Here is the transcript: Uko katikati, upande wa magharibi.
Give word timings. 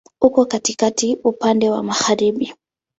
Uko 0.21 0.45
katikati, 0.45 1.15
upande 1.23 1.69
wa 1.69 1.83
magharibi. 1.83 2.53